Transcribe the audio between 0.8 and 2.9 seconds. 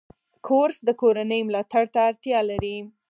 د کورنۍ ملاتړ ته اړتیا لري.